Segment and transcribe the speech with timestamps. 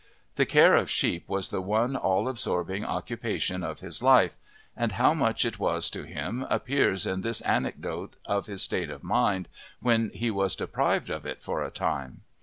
[0.33, 4.35] The care of sheep was the one all absorbing occupation of his life,
[4.75, 9.03] and how much it was to him appears in this anecdote of his state of
[9.03, 9.47] mind
[9.79, 12.21] when he was deprived of it for a time.